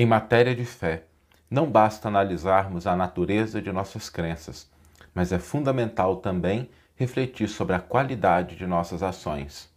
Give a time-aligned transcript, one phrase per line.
[0.00, 1.02] Em matéria de fé,
[1.50, 4.66] não basta analisarmos a natureza de nossas crenças,
[5.14, 9.68] mas é fundamental também refletir sobre a qualidade de nossas ações.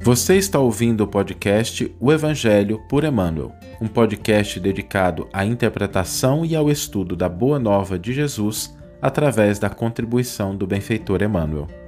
[0.00, 6.56] Você está ouvindo o podcast O Evangelho por Emmanuel, um podcast dedicado à interpretação e
[6.56, 11.83] ao estudo da Boa Nova de Jesus através da contribuição do benfeitor Emmanuel.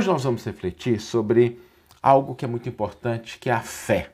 [0.00, 1.60] Hoje nós vamos refletir sobre
[2.02, 4.12] algo que é muito importante, que é a fé.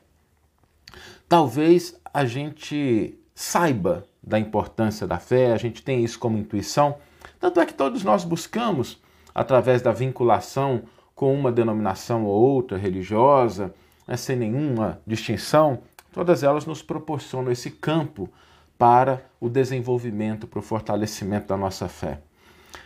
[1.29, 6.97] Talvez a gente saiba da importância da fé, a gente tem isso como intuição,
[7.39, 9.01] tanto é que todos nós buscamos,
[9.33, 10.83] através da vinculação
[11.15, 13.73] com uma denominação ou outra religiosa,
[14.05, 18.29] né, sem nenhuma distinção, todas elas nos proporcionam esse campo
[18.77, 22.19] para o desenvolvimento, para o fortalecimento da nossa fé.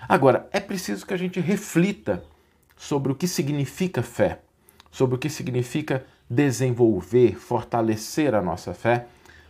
[0.07, 2.23] Agora, é preciso que a gente reflita
[2.81, 4.39] sobre o que significa fé,
[4.89, 9.05] sobre o que significa desenvolver, fortalecer a nossa fé,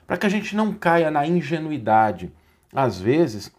[0.06, 2.30] para que a gente não caia na ingenuidade,
[2.74, 3.50] às vezes,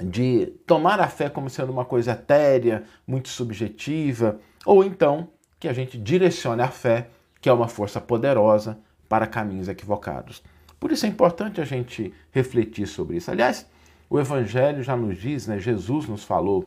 [0.00, 5.72] de tomar a fé como sendo uma coisa etérea, muito subjetiva, ou então que a
[5.72, 7.08] gente direcione a fé,
[7.40, 8.78] que é uma força poderosa,
[9.08, 10.44] para caminhos equivocados.
[10.78, 13.32] Por isso é importante a gente refletir sobre isso.
[13.32, 13.68] Aliás,
[14.08, 15.58] o Evangelho já nos diz, né?
[15.58, 16.64] Jesus nos falou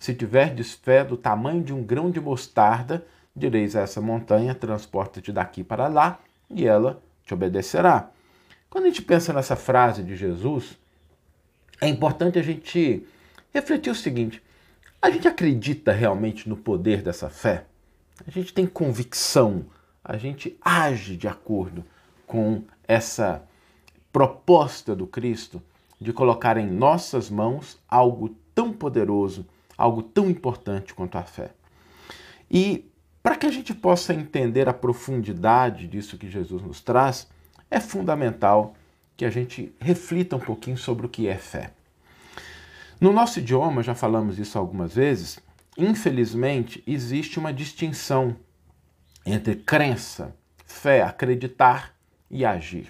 [0.00, 3.06] se tiverdes fé do tamanho de um grão de mostarda,
[3.36, 8.10] direis a essa montanha: transporta-te daqui para lá, e ela te obedecerá.
[8.70, 10.78] Quando a gente pensa nessa frase de Jesus,
[11.82, 13.06] é importante a gente
[13.52, 14.42] refletir o seguinte:
[15.02, 17.66] a gente acredita realmente no poder dessa fé?
[18.26, 19.66] A gente tem convicção,
[20.02, 21.84] a gente age de acordo
[22.26, 23.42] com essa
[24.10, 25.62] proposta do Cristo
[26.00, 29.46] de colocar em nossas mãos algo tão poderoso
[29.80, 31.52] algo tão importante quanto a fé.
[32.50, 32.90] E
[33.22, 37.26] para que a gente possa entender a profundidade disso que Jesus nos traz,
[37.70, 38.74] é fundamental
[39.16, 41.72] que a gente reflita um pouquinho sobre o que é fé.
[43.00, 45.38] No nosso idioma, já falamos isso algumas vezes,
[45.78, 48.36] infelizmente existe uma distinção
[49.24, 51.94] entre crença, fé, acreditar
[52.30, 52.88] e agir.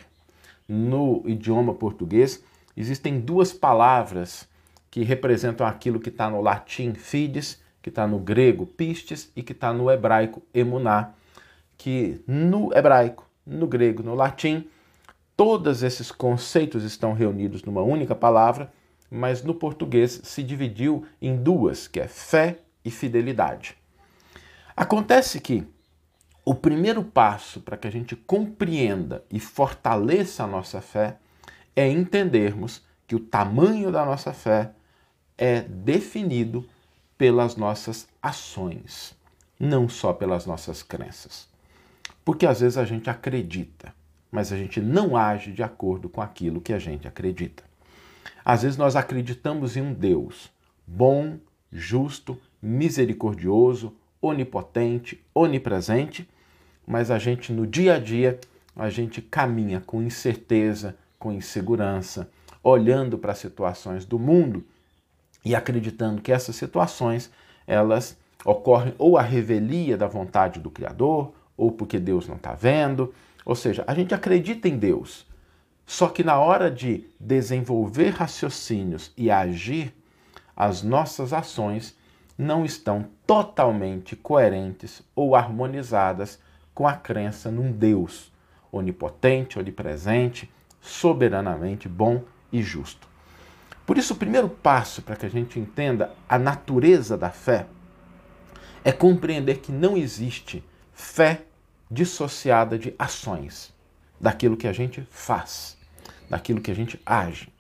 [0.69, 2.43] No idioma português,
[2.77, 4.49] existem duas palavras
[4.91, 9.53] que representam aquilo que está no latim fides, que está no grego pistes e que
[9.53, 11.15] está no hebraico emuná,
[11.79, 14.69] que no hebraico, no grego, no latim,
[15.37, 18.71] todos esses conceitos estão reunidos numa única palavra,
[19.11, 23.77] mas no português se dividiu em duas, que é fé e fidelidade.
[24.77, 25.67] Acontece que
[26.45, 31.17] o primeiro passo para que a gente compreenda e fortaleça a nossa fé
[31.75, 34.73] é entendermos que o tamanho da nossa fé
[35.41, 36.69] é definido
[37.17, 39.17] pelas nossas ações,
[39.59, 41.49] não só pelas nossas crenças.
[42.23, 43.95] Porque às vezes a gente acredita,
[44.31, 47.65] mas a gente não age de acordo com aquilo que a gente acredita.
[48.45, 50.51] Às vezes nós acreditamos em um Deus
[50.87, 51.39] bom,
[51.73, 56.29] justo, misericordioso, onipotente, onipresente,
[56.87, 58.39] mas a gente no dia a dia
[58.77, 62.31] a gente caminha com incerteza, com insegurança,
[62.63, 64.65] olhando para as situações do mundo
[65.45, 67.31] e acreditando que essas situações
[67.67, 73.15] elas ocorrem ou a revelia da vontade do Criador, ou porque Deus não está vendo.
[73.45, 75.27] Ou seja, a gente acredita em Deus,
[75.87, 79.95] só que na hora de desenvolver raciocínios e agir,
[80.57, 81.97] as nossas ações
[82.37, 86.39] não estão totalmente coerentes ou harmonizadas
[86.75, 88.31] com a crença num Deus
[88.73, 92.23] onipotente, onipresente, soberanamente bom
[92.53, 93.10] e justo.
[93.91, 97.67] Por isso, o primeiro passo para que a gente entenda a natureza da fé
[98.85, 100.63] é compreender que não existe
[100.93, 101.43] fé
[101.91, 103.75] dissociada de ações,
[104.21, 105.77] daquilo que a gente faz,
[106.29, 107.53] daquilo que a gente age.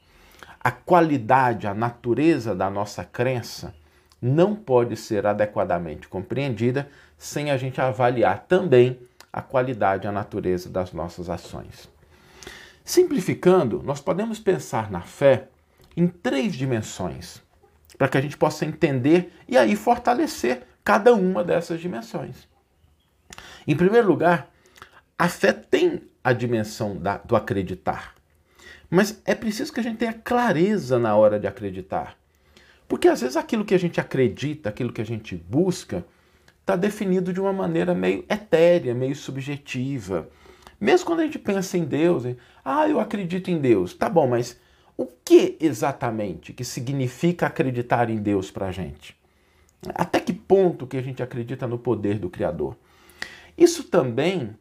[0.62, 3.74] A qualidade, a natureza da nossa crença
[4.22, 9.00] não pode ser adequadamente compreendida sem a gente avaliar também
[9.32, 11.88] a qualidade, a natureza das nossas ações.
[12.84, 15.48] Simplificando, nós podemos pensar na fé
[15.96, 17.42] em três dimensões,
[17.98, 22.48] para que a gente possa entender e aí fortalecer cada uma dessas dimensões.
[23.66, 24.50] Em primeiro lugar,
[25.18, 28.14] a fé tem a dimensão da, do acreditar,
[28.88, 32.16] mas é preciso que a gente tenha clareza na hora de acreditar.
[32.88, 36.04] Porque às vezes aquilo que a gente acredita, aquilo que a gente busca,
[36.60, 40.28] está definido de uma maneira meio etérea, meio subjetiva.
[40.80, 42.24] Mesmo quando a gente pensa em Deus,
[42.64, 44.58] ah, eu acredito em Deus, tá bom, mas
[45.00, 49.16] o que exatamente que significa acreditar em Deus para a gente?
[49.94, 52.76] Até que ponto que a gente acredita no poder do Criador?
[53.56, 54.54] Isso também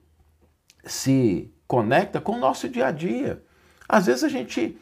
[0.86, 3.44] se conecta com o nosso dia a dia.
[3.86, 4.78] Às vezes a gente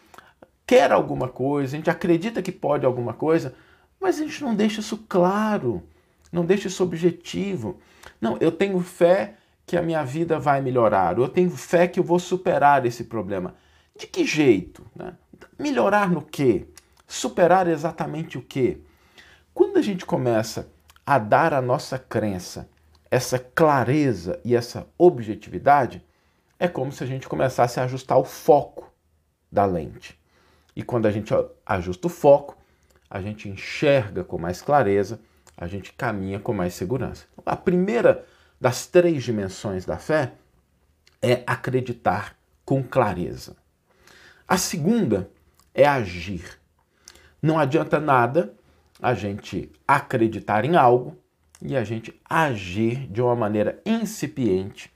[0.64, 3.56] quer alguma coisa, a gente acredita que pode alguma coisa,
[4.00, 5.82] mas a gente não deixa isso claro,
[6.32, 7.80] não deixa isso objetivo.
[8.22, 12.04] Não, eu tenho fé que a minha vida vai melhorar, eu tenho fé que eu
[12.04, 13.56] vou superar esse problema.
[13.98, 14.86] De que jeito?
[14.96, 15.16] Né?
[15.58, 16.68] Melhorar no quê?
[17.08, 18.80] Superar exatamente o quê?
[19.54, 20.70] Quando a gente começa
[21.06, 22.70] a dar à nossa crença
[23.10, 26.04] essa clareza e essa objetividade,
[26.60, 28.92] é como se a gente começasse a ajustar o foco
[29.52, 30.20] da lente.
[30.76, 31.34] E quando a gente
[31.66, 32.58] ajusta o foco,
[33.10, 35.20] a gente enxerga com mais clareza,
[35.56, 37.26] a gente caminha com mais segurança.
[37.46, 38.26] A primeira
[38.60, 40.34] das três dimensões da fé
[41.22, 42.36] é acreditar
[42.66, 43.56] com clareza.
[44.48, 45.30] A segunda
[45.74, 46.58] é agir.
[47.42, 48.54] Não adianta nada
[49.02, 51.18] a gente acreditar em algo
[51.62, 54.90] e a gente agir de uma maneira incipiente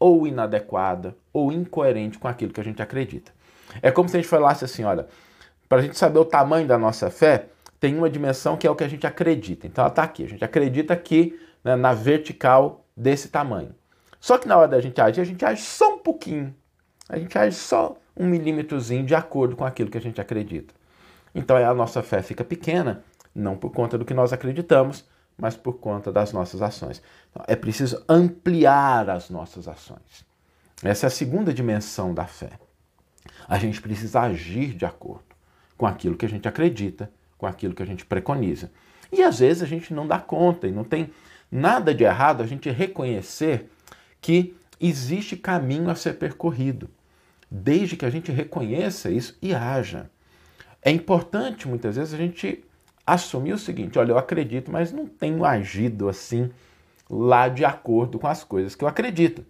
[0.00, 3.30] ou inadequada ou incoerente com aquilo que a gente acredita.
[3.80, 5.06] É como se a gente falasse assim, olha,
[5.68, 7.46] para a gente saber o tamanho da nossa fé,
[7.78, 9.64] tem uma dimensão que é o que a gente acredita.
[9.64, 10.24] Então ela está aqui.
[10.24, 13.72] A gente acredita aqui né, na vertical desse tamanho.
[14.18, 16.52] Só que na hora da gente agir, a gente age só um pouquinho.
[17.08, 20.74] A gente age só um milímetrozinho de acordo com aquilo que a gente acredita.
[21.34, 23.02] Então a nossa fé fica pequena,
[23.34, 25.04] não por conta do que nós acreditamos,
[25.36, 27.00] mas por conta das nossas ações.
[27.30, 30.26] Então, é preciso ampliar as nossas ações.
[30.82, 32.50] Essa é a segunda dimensão da fé.
[33.48, 35.24] A gente precisa agir de acordo
[35.76, 38.70] com aquilo que a gente acredita, com aquilo que a gente preconiza.
[39.12, 41.10] E às vezes a gente não dá conta e não tem
[41.50, 43.70] nada de errado a gente reconhecer
[44.20, 46.90] que existe caminho a ser percorrido,
[47.50, 50.10] desde que a gente reconheça isso e haja.
[50.82, 52.64] É importante muitas vezes a gente
[53.06, 56.50] assumir o seguinte: olha, eu acredito, mas não tenho agido assim
[57.10, 59.44] lá de acordo com as coisas que eu acredito.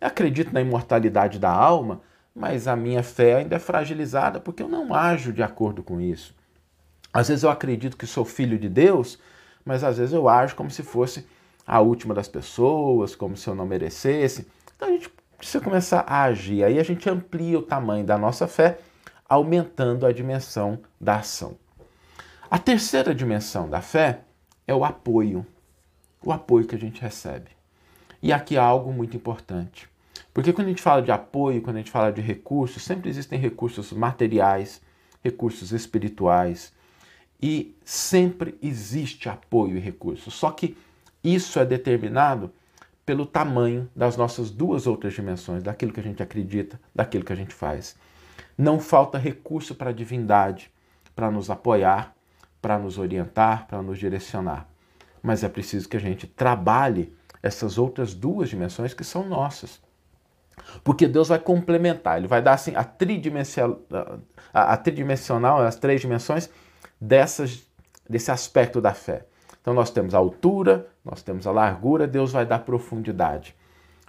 [0.00, 2.00] Eu acredito na imortalidade da alma,
[2.34, 6.34] mas a minha fé ainda é fragilizada porque eu não ajo de acordo com isso.
[7.12, 9.18] Às vezes eu acredito que sou filho de Deus,
[9.64, 11.24] mas às vezes eu ajo como se fosse
[11.64, 14.46] a última das pessoas, como se eu não merecesse.
[14.74, 16.64] Então a gente precisa começar a agir.
[16.64, 18.78] Aí a gente amplia o tamanho da nossa fé,
[19.28, 21.56] aumentando a dimensão da ação.
[22.50, 24.20] A terceira dimensão da fé
[24.66, 25.46] é o apoio.
[26.22, 27.50] O apoio que a gente recebe.
[28.22, 29.88] E aqui há algo muito importante.
[30.32, 33.38] Porque quando a gente fala de apoio, quando a gente fala de recursos, sempre existem
[33.38, 34.80] recursos materiais,
[35.22, 36.72] recursos espirituais,
[37.40, 40.30] e sempre existe apoio e recurso.
[40.30, 40.76] Só que
[41.22, 42.50] isso é determinado
[43.04, 47.36] pelo tamanho das nossas duas outras dimensões, daquilo que a gente acredita, daquilo que a
[47.36, 47.96] gente faz.
[48.56, 50.70] Não falta recurso para a divindade,
[51.14, 52.14] para nos apoiar,
[52.62, 54.68] para nos orientar, para nos direcionar.
[55.22, 59.82] Mas é preciso que a gente trabalhe essas outras duas dimensões que são nossas.
[60.82, 63.80] Porque Deus vai complementar, Ele vai dar assim a tridimensional,
[64.52, 66.48] a, a tridimensional as três dimensões
[67.00, 67.62] dessas,
[68.08, 69.26] desse aspecto da fé.
[69.64, 73.56] Então nós temos a altura, nós temos a largura, Deus vai dar profundidade.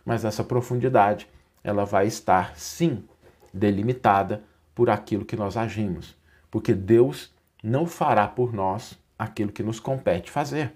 [0.05, 1.29] Mas essa profundidade,
[1.63, 3.05] ela vai estar sim
[3.53, 4.43] delimitada
[4.75, 6.13] por aquilo que nós agimos,
[6.51, 10.73] porque Deus não fará por nós aquilo que nos compete fazer,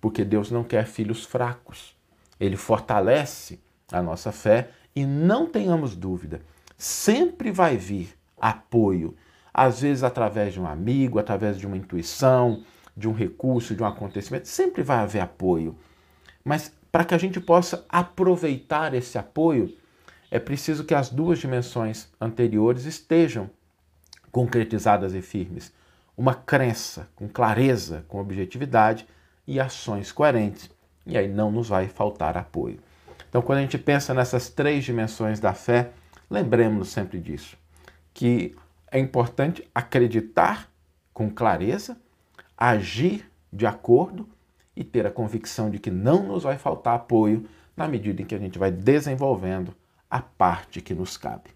[0.00, 1.96] porque Deus não quer filhos fracos.
[2.38, 6.40] Ele fortalece a nossa fé e não tenhamos dúvida,
[6.78, 9.16] sempre vai vir apoio,
[9.52, 12.62] às vezes através de um amigo, através de uma intuição,
[12.96, 15.76] de um recurso, de um acontecimento, sempre vai haver apoio.
[16.44, 19.76] Mas para que a gente possa aproveitar esse apoio,
[20.30, 23.50] é preciso que as duas dimensões anteriores estejam
[24.30, 25.72] concretizadas e firmes.
[26.16, 29.06] Uma crença com clareza, com objetividade
[29.46, 30.70] e ações coerentes.
[31.06, 32.78] E aí não nos vai faltar apoio.
[33.28, 35.90] Então, quando a gente pensa nessas três dimensões da fé,
[36.30, 37.56] lembremos-nos sempre disso,
[38.12, 38.54] que
[38.90, 40.68] é importante acreditar
[41.12, 41.96] com clareza,
[42.56, 44.28] agir de acordo
[44.76, 48.34] e ter a convicção de que não nos vai faltar apoio na medida em que
[48.34, 49.74] a gente vai desenvolvendo
[50.10, 51.50] a parte que nos cabe.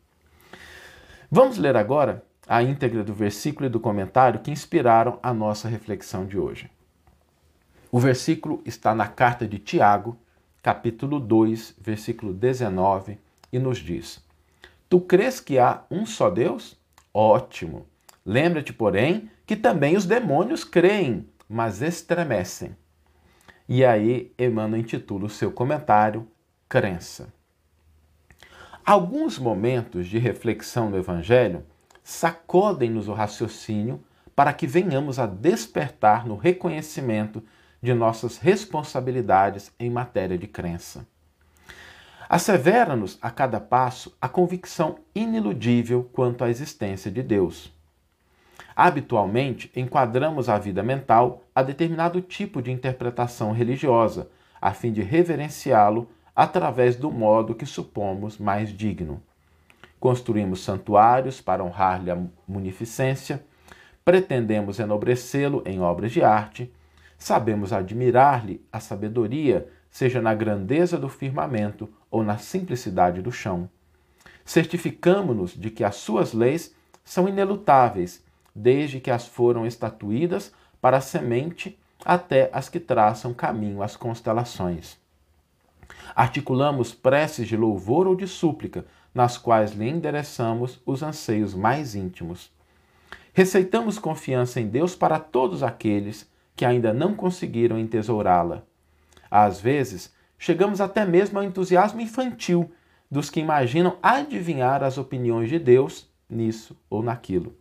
[1.30, 6.24] Vamos ler agora a íntegra do versículo e do comentário que inspiraram a nossa reflexão
[6.24, 6.70] de hoje.
[7.90, 10.16] O versículo está na carta de Tiago,
[10.62, 13.18] capítulo 2, versículo 19,
[13.52, 14.22] e nos diz:
[14.88, 16.76] Tu crês que há um só Deus?
[17.12, 17.86] Ótimo.
[18.24, 22.76] Lembra-te, porém, que também os demônios creem, mas estremecem.
[23.66, 26.28] E aí Emmanuel intitula o seu comentário
[26.68, 27.32] Crença.
[28.84, 31.64] Alguns momentos de reflexão do Evangelho
[32.04, 34.04] sacodem-nos o raciocínio
[34.36, 37.42] para que venhamos a despertar no reconhecimento
[37.82, 41.06] de nossas responsabilidades em matéria de crença.
[42.28, 47.77] Assevera-nos a cada passo a convicção iniludível quanto à existência de Deus.
[48.80, 54.30] Habitualmente, enquadramos a vida mental a determinado tipo de interpretação religiosa,
[54.60, 59.20] a fim de reverenciá-lo através do modo que supomos mais digno.
[59.98, 63.44] Construímos santuários para honrar-lhe a munificência,
[64.04, 66.72] pretendemos enobrecê-lo em obras de arte,
[67.18, 73.68] sabemos admirar-lhe a sabedoria, seja na grandeza do firmamento ou na simplicidade do chão.
[74.44, 78.27] Certificamo-nos de que as suas leis são inelutáveis,
[78.58, 84.98] desde que as foram estatuídas para a semente até as que traçam caminho às constelações.
[86.14, 88.84] Articulamos preces de louvor ou de súplica,
[89.14, 92.50] nas quais lhe endereçamos os anseios mais íntimos.
[93.32, 98.62] Receitamos confiança em Deus para todos aqueles que ainda não conseguiram entesourá-la.
[99.30, 102.70] Às vezes, chegamos até mesmo ao entusiasmo infantil
[103.10, 107.57] dos que imaginam adivinhar as opiniões de Deus nisso ou naquilo.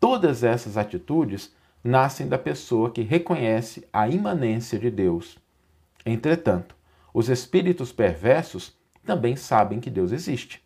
[0.00, 5.38] Todas essas atitudes nascem da pessoa que reconhece a imanência de Deus.
[6.04, 6.76] Entretanto,
[7.12, 10.62] os espíritos perversos também sabem que Deus existe.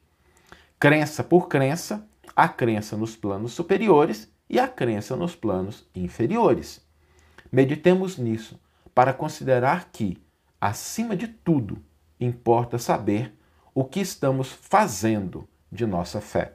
[0.79, 6.85] Crença por crença, a crença nos planos superiores e a crença nos planos inferiores.
[7.51, 8.61] Meditemos nisso
[8.95, 10.19] para considerar que,
[10.61, 11.79] acima de tudo,
[12.21, 13.35] importa saber
[13.75, 16.55] o que estamos fazendo de nossa fé.